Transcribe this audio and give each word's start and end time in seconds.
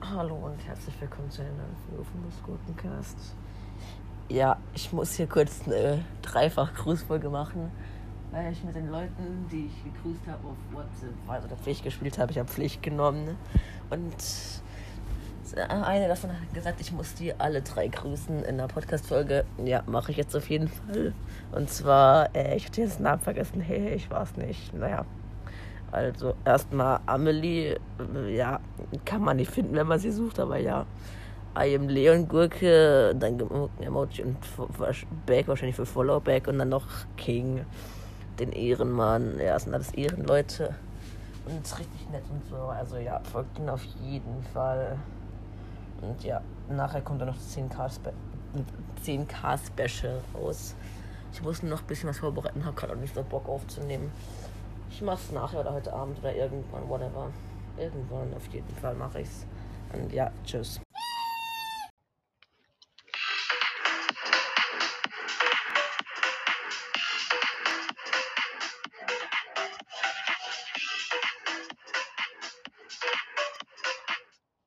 Hallo 0.00 0.34
und 0.36 0.64
herzlich 0.66 0.94
willkommen 1.00 1.30
zu 1.30 1.42
einer 1.42 1.50
neuen 1.52 1.76
Folge 1.88 2.04
vom 2.04 2.22
Muskotencast. 2.22 3.34
Ja, 4.28 4.56
ich 4.74 4.92
muss 4.92 5.14
hier 5.14 5.26
kurz 5.26 5.62
eine 5.66 6.04
Dreifach-Grußfolge 6.22 7.28
machen, 7.30 7.70
weil 8.30 8.52
ich 8.52 8.62
mit 8.62 8.76
den 8.76 8.90
Leuten, 8.90 9.46
die 9.50 9.66
ich 9.66 9.84
gegrüßt 9.84 10.26
habe 10.28 10.46
auf 10.46 10.56
WhatsApp, 10.72 11.14
also 11.26 11.48
der 11.48 11.56
Pflicht 11.56 11.82
gespielt 11.82 12.18
habe, 12.18 12.30
ich 12.32 12.38
habe 12.38 12.48
Pflicht 12.48 12.82
genommen. 12.82 13.36
Und 13.90 14.14
eine 15.56 16.08
davon 16.08 16.30
hat 16.30 16.54
gesagt, 16.54 16.80
ich 16.80 16.92
muss 16.92 17.14
die 17.14 17.34
alle 17.38 17.62
drei 17.62 17.88
grüßen 17.88 18.44
in 18.44 18.56
der 18.56 18.66
Podcast-Folge. 18.66 19.44
Ja, 19.64 19.82
mache 19.86 20.10
ich 20.10 20.16
jetzt 20.16 20.34
auf 20.36 20.48
jeden 20.48 20.68
Fall. 20.68 21.12
Und 21.52 21.70
zwar, 21.70 22.34
äh, 22.34 22.56
ich 22.56 22.66
hatte 22.66 22.82
jetzt 22.82 22.98
den 22.98 23.04
Namen 23.04 23.20
vergessen. 23.20 23.60
Hey, 23.60 23.94
ich 23.94 24.10
weiß 24.10 24.36
nicht. 24.36 24.72
Naja. 24.74 25.04
Also 25.90 26.34
erstmal 26.44 27.00
Amelie, 27.06 27.78
ja, 28.28 28.60
kann 29.04 29.22
man 29.22 29.36
nicht 29.36 29.50
finden, 29.50 29.74
wenn 29.76 29.86
man 29.86 29.98
sie 29.98 30.10
sucht, 30.10 30.40
aber 30.40 30.58
ja. 30.58 30.86
I 31.56 31.76
am 31.76 31.88
Leon 31.88 32.26
Gurke, 32.26 33.14
dann 33.14 33.38
Emoji 33.78 34.24
und 34.24 34.38
Back 35.24 35.46
wahrscheinlich 35.46 35.76
für 35.76 35.86
Followback 35.86 36.48
und 36.48 36.58
dann 36.58 36.70
noch 36.70 36.86
King, 37.16 37.64
den 38.40 38.50
Ehrenmann. 38.50 39.38
Ja, 39.38 39.56
sind 39.56 39.72
alles 39.72 39.94
Ehrenleute. 39.94 40.74
Und 41.46 41.64
ist 41.64 41.78
richtig 41.78 42.10
nett 42.10 42.24
und 42.28 42.44
so. 42.48 42.56
Also 42.56 42.96
ja, 42.96 43.20
folgt 43.30 43.56
ihnen 43.56 43.68
auf 43.68 43.84
jeden 44.02 44.42
Fall. 44.52 44.96
Und 46.02 46.24
ja, 46.24 46.40
nachher 46.68 47.02
kommt 47.02 47.20
dann 47.20 47.28
noch 47.28 47.36
das 47.36 47.56
10K, 47.56 47.94
Spe 47.94 48.12
10K 49.04 49.58
Special 49.66 50.20
raus. 50.34 50.74
Ich 51.32 51.42
muss 51.42 51.62
noch 51.62 51.80
ein 51.80 51.86
bisschen 51.86 52.08
was 52.08 52.18
vorbereiten, 52.18 52.64
habe 52.64 52.74
gerade 52.74 52.94
auch 52.94 52.98
nicht 52.98 53.14
so 53.14 53.22
Bock 53.22 53.48
aufzunehmen. 53.48 54.10
Ich 54.94 55.02
mach's 55.02 55.32
nachher 55.32 55.58
oder 55.58 55.72
heute 55.72 55.92
Abend 55.92 56.20
oder 56.20 56.32
irgendwann, 56.32 56.88
whatever. 56.88 57.28
Irgendwann 57.76 58.32
auf 58.32 58.46
jeden 58.52 58.72
Fall 58.76 58.94
mache 58.94 59.22
ich's. 59.22 59.44
Und 59.92 60.12
ja, 60.12 60.30
tschüss. 60.44 60.80